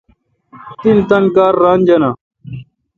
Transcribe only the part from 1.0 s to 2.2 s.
تان کار ران جانہ۔